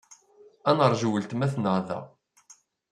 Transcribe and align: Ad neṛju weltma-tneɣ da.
Ad 0.69 0.75
neṛju 0.77 1.09
weltma-tneɣ 1.11 1.77
da. 1.87 1.99